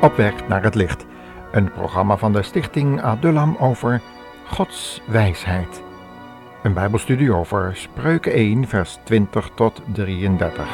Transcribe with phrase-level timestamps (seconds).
[0.00, 1.06] Op weg naar het licht.
[1.52, 4.00] Een programma van de stichting Adullam over
[4.46, 5.82] Gods wijsheid.
[6.62, 10.66] Een bijbelstudie over Spreuken 1 vers 20 tot 33.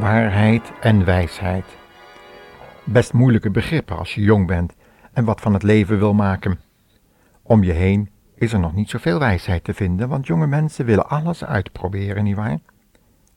[0.00, 1.81] Waarheid en wijsheid.
[2.92, 4.74] Best moeilijke begrippen als je jong bent
[5.12, 6.60] en wat van het leven wil maken.
[7.42, 11.08] Om je heen is er nog niet zoveel wijsheid te vinden, want jonge mensen willen
[11.08, 12.58] alles uitproberen, nietwaar?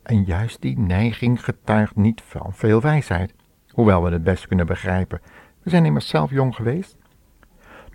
[0.03, 3.33] En juist die neiging getuigt niet van veel wijsheid,
[3.69, 5.21] hoewel we het best kunnen begrijpen.
[5.63, 6.97] We zijn immers zelf jong geweest.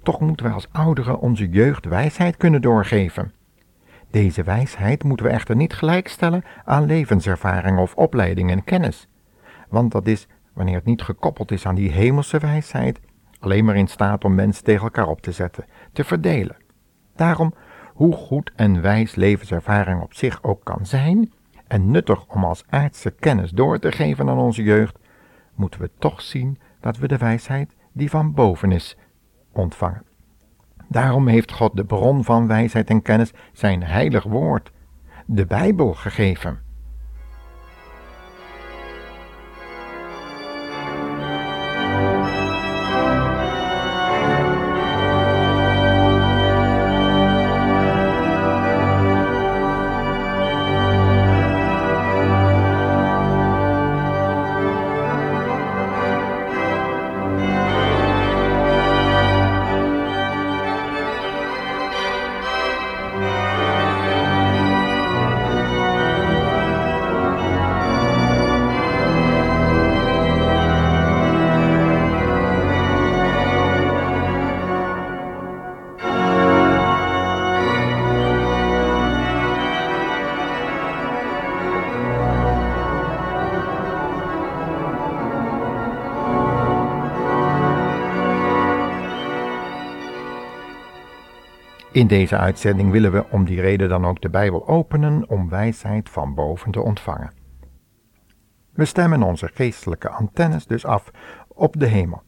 [0.03, 3.33] Toch moeten we als ouderen onze jeugd wijsheid kunnen doorgeven.
[4.11, 9.09] Deze wijsheid moeten we echter niet gelijkstellen aan levenservaring of opleiding en kennis,
[9.69, 13.01] want dat is, wanneer het niet gekoppeld is aan die hemelse wijsheid,
[13.39, 16.57] alleen maar in staat om mensen tegen elkaar op te zetten, te verdelen.
[17.17, 17.55] Daarom,
[17.95, 21.33] hoe goed en wijs levenservaring op zich ook kan zijn,
[21.67, 24.99] en nuttig om als aardse kennis door te geven aan onze jeugd,
[25.55, 28.97] moeten we toch zien dat we de wijsheid die van boven is
[29.53, 30.03] ontvangen.
[30.89, 34.73] Daarom heeft God de bron van wijsheid en kennis, zijn heilig woord,
[35.27, 36.59] de Bijbel, gegeven.
[91.93, 96.09] In deze uitzending willen we om die reden dan ook de Bijbel openen om wijsheid
[96.09, 97.33] van boven te ontvangen.
[98.73, 101.11] We stemmen onze geestelijke antennes dus af
[101.49, 102.23] op de hemel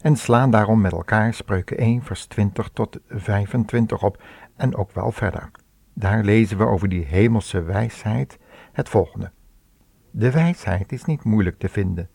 [0.00, 4.22] en slaan daarom met elkaar spreuken 1 vers 20 tot 25 op
[4.56, 5.50] en ook wel verder.
[5.94, 8.38] Daar lezen we over die hemelse wijsheid
[8.72, 9.30] het volgende.
[10.10, 12.08] De wijsheid is niet moeilijk te vinden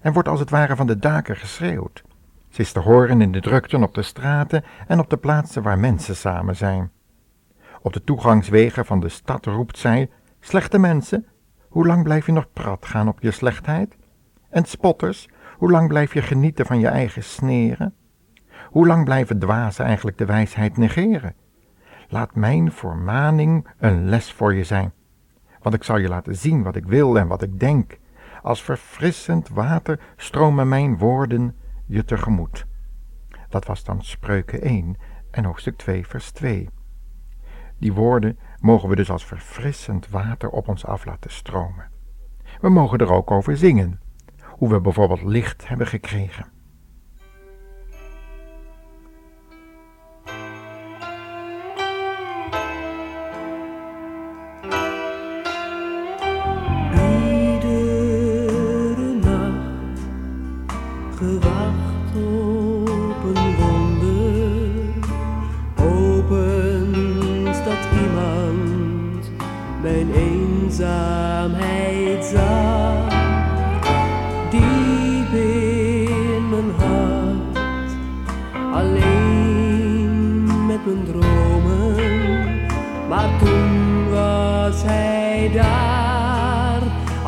[0.00, 2.04] en wordt als het ware van de daken geschreeuwd.
[2.56, 5.78] Ze is te horen in de drukten op de straten en op de plaatsen waar
[5.78, 6.90] mensen samen zijn.
[7.82, 11.26] Op de toegangswegen van de stad roept zij: Slechte mensen,
[11.68, 13.96] hoe lang blijf je nog prat gaan op je slechtheid?
[14.50, 17.94] En spotters, hoe lang blijf je genieten van je eigen sneren?
[18.70, 21.34] Hoe lang blijven dwazen eigenlijk de wijsheid negeren?
[22.08, 24.92] Laat mijn voormaning een les voor je zijn,
[25.62, 27.98] want ik zal je laten zien wat ik wil en wat ik denk.
[28.42, 31.54] Als verfrissend water stromen mijn woorden
[31.86, 32.66] je tegemoet.
[33.48, 34.96] Dat was dan Spreuken 1
[35.30, 36.68] en hoofdstuk 2, vers 2.
[37.78, 41.90] Die woorden mogen we dus als verfrissend water op ons af laten stromen.
[42.60, 44.00] We mogen er ook over zingen,
[44.44, 46.55] hoe we bijvoorbeeld licht hebben gekregen.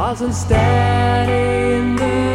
[0.08, 2.27] Als een ster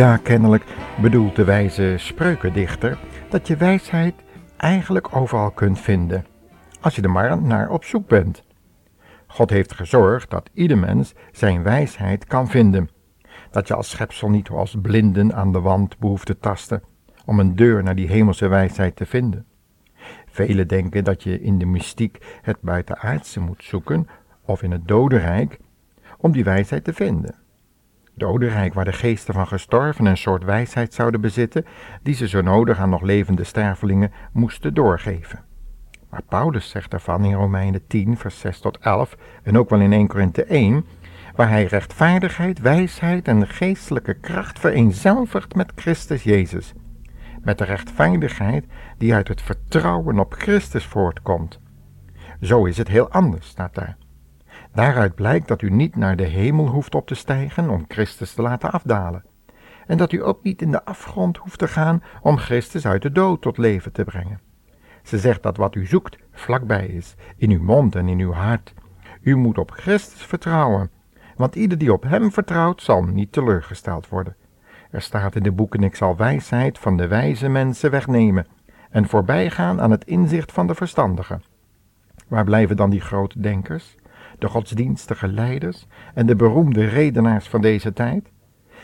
[0.00, 0.64] Ja, kennelijk
[1.00, 2.98] bedoelt de wijze spreukendichter
[3.28, 4.14] dat je wijsheid
[4.56, 6.26] eigenlijk overal kunt vinden,
[6.80, 8.44] als je er maar naar op zoek bent.
[9.26, 12.90] God heeft gezorgd dat ieder mens zijn wijsheid kan vinden.
[13.50, 16.82] Dat je als schepsel niet als blinden aan de wand behoeft te tasten
[17.24, 19.46] om een deur naar die hemelse wijsheid te vinden.
[20.26, 24.06] Velen denken dat je in de mystiek het buitenaardse moet zoeken
[24.44, 25.58] of in het dodenrijk
[26.18, 27.39] om die wijsheid te vinden.
[28.14, 31.64] Dodenrijk waar de geesten van gestorven een soort wijsheid zouden bezitten
[32.02, 35.44] die ze zo nodig aan nog levende stervelingen moesten doorgeven.
[36.10, 39.92] Maar Paulus zegt daarvan in Romeinen 10, vers 6 tot 11 en ook wel in
[39.92, 40.84] 1 Korinthe 1,
[41.34, 46.72] waar hij rechtvaardigheid, wijsheid en geestelijke kracht vereenzelvigt met Christus Jezus.
[47.42, 48.64] Met de rechtvaardigheid
[48.98, 51.60] die uit het vertrouwen op Christus voortkomt.
[52.40, 53.96] Zo is het heel anders, staat daar.
[54.72, 58.42] Daaruit blijkt dat u niet naar de hemel hoeft op te stijgen om Christus te
[58.42, 59.24] laten afdalen.
[59.86, 63.12] En dat u ook niet in de afgrond hoeft te gaan om Christus uit de
[63.12, 64.40] dood tot leven te brengen.
[65.02, 68.74] Ze zegt dat wat u zoekt vlakbij is, in uw mond en in uw hart.
[69.22, 70.90] U moet op Christus vertrouwen,
[71.36, 74.36] want ieder die op Hem vertrouwt zal niet teleurgesteld worden.
[74.90, 78.46] Er staat in de boeken: Ik zal wijsheid van de wijze mensen wegnemen
[78.90, 81.42] en voorbijgaan aan het inzicht van de verstandigen.
[82.28, 83.94] Waar blijven dan die grote denkers,
[84.40, 88.30] de godsdienstige leiders en de beroemde redenaars van deze tijd?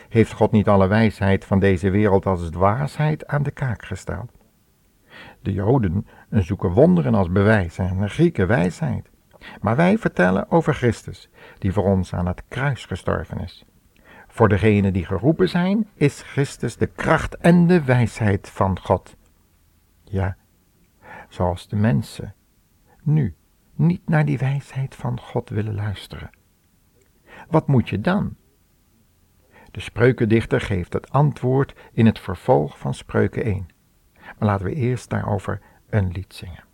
[0.09, 4.31] Heeft God niet alle wijsheid van deze wereld als dwaasheid aan de kaak gesteld?
[5.41, 9.09] De Joden zoeken wonderen als bewijs en de Grieken wijsheid.
[9.61, 13.65] Maar wij vertellen over Christus, die voor ons aan het kruis gestorven is.
[14.27, 19.15] Voor degenen die geroepen zijn, is Christus de kracht en de wijsheid van God.
[20.03, 20.37] Ja,
[21.29, 22.33] zoals de mensen
[23.03, 23.35] nu
[23.77, 26.29] niet naar die wijsheid van God willen luisteren.
[27.49, 28.35] Wat moet je dan?
[29.71, 33.67] De spreukendichter geeft het antwoord in het vervolg van Spreuken 1.
[34.13, 36.66] Maar laten we eerst daarover een lied zingen.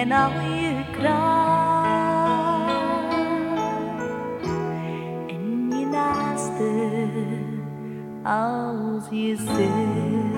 [0.00, 1.58] En al je kracht.
[5.26, 7.08] En je naaste
[8.22, 9.58] als jezelf.
[9.58, 10.37] Liefde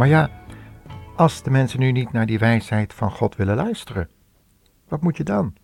[0.00, 0.30] Maar ja,
[1.16, 4.08] als de mensen nu niet naar die wijsheid van God willen luisteren,
[4.88, 5.54] wat moet je dan?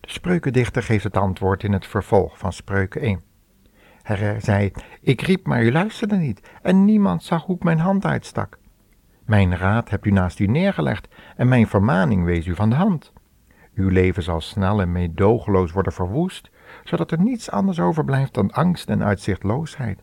[0.00, 3.20] De spreukendichter geeft het antwoord in het vervolg van Spreuken 1.
[4.02, 8.04] Hij zei: Ik riep, maar u luisterde niet, en niemand zag hoe ik mijn hand
[8.04, 8.58] uitstak.
[9.24, 13.12] Mijn raad hebt u naast u neergelegd, en mijn vermaning wees u van de hand.
[13.74, 16.50] Uw leven zal snel en meedogenloos worden verwoest,
[16.82, 20.02] zodat er niets anders overblijft dan angst en uitzichtloosheid.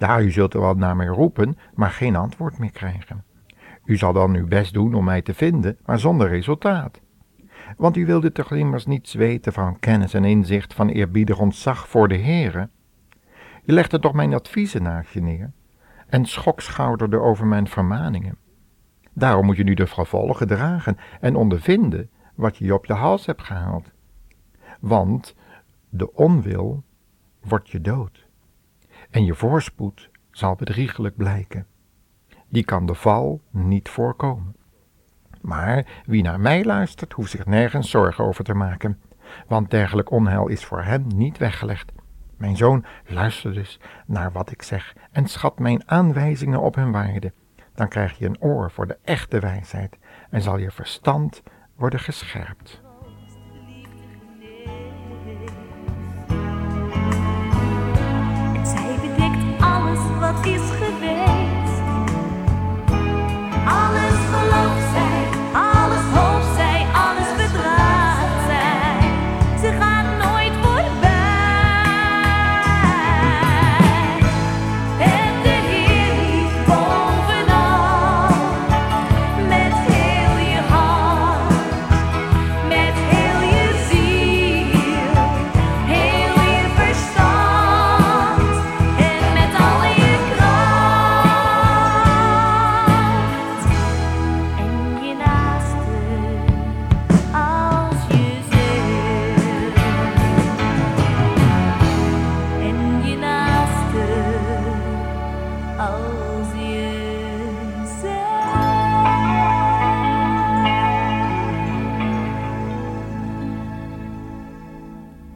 [0.00, 3.24] Ja, u zult er wel naar mij roepen, maar geen antwoord meer krijgen.
[3.84, 7.00] U zal dan uw best doen om mij te vinden, maar zonder resultaat.
[7.76, 12.08] Want u wilde toch immers niets weten van kennis en inzicht, van eerbiedig ontzag voor
[12.08, 12.68] de Heere?
[13.64, 15.52] Je legde toch mijn adviezen naast je neer?
[16.10, 18.38] en schokschouderde over mijn vermaningen.
[19.12, 23.26] Daarom moet je nu de gevolgen dragen en ondervinden wat je je op de hals
[23.26, 23.90] hebt gehaald.
[24.80, 25.34] Want
[25.88, 26.84] de onwil
[27.40, 28.28] wordt je dood.
[29.10, 31.66] En je voorspoed zal bedriegelijk blijken.
[32.48, 34.56] Die kan de val niet voorkomen.
[35.40, 39.00] Maar wie naar mij luistert, hoeft zich nergens zorgen over te maken,
[39.48, 41.92] want dergelijk onheil is voor hem niet weggelegd.
[42.36, 47.32] Mijn zoon, luister dus naar wat ik zeg en schat mijn aanwijzingen op hun waarde.
[47.74, 49.98] Dan krijg je een oor voor de echte wijsheid
[50.30, 51.42] en zal je verstand
[51.76, 52.82] worden gescherpt.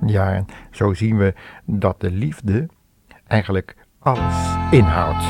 [0.06, 0.28] Jezelf.
[0.28, 1.34] Ja, en zo zien we
[1.64, 2.68] dat de liefde
[3.26, 5.24] eigenlijk alles inhoudt.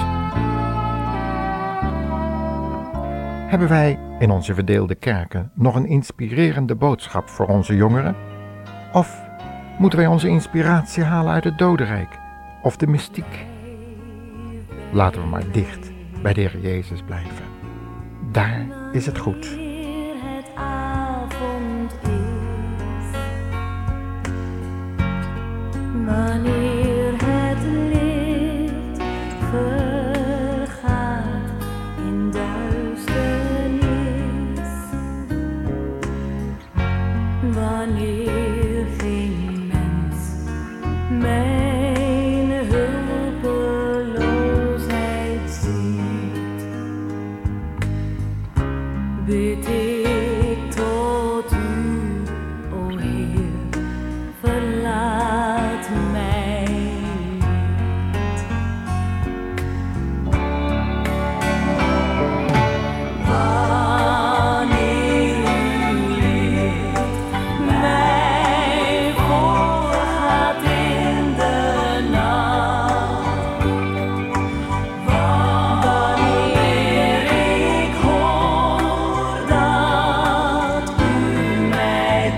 [3.50, 8.16] Hebben wij in onze verdeelde kerken nog een inspirerende boodschap voor onze jongeren?
[8.92, 9.22] Of
[9.78, 12.18] moeten wij onze inspiratie halen uit het dodenrijk
[12.62, 13.44] of de mystiek?
[14.92, 15.90] Laten we maar dicht
[16.22, 17.44] bij de Heer Jezus blijven.
[18.32, 19.63] Daar is het goed.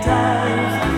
[0.07, 0.96] times.